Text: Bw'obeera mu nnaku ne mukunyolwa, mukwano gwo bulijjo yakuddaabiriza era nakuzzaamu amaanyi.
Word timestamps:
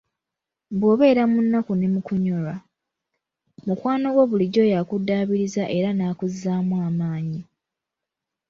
Bw'obeera 0.77 1.23
mu 1.31 1.39
nnaku 1.45 1.71
ne 1.75 1.87
mukunyolwa, 1.93 2.55
mukwano 3.65 4.07
gwo 4.13 4.23
bulijjo 4.29 4.63
yakuddaabiriza 4.73 5.63
era 5.77 5.89
nakuzzaamu 5.93 6.75
amaanyi. 6.87 7.41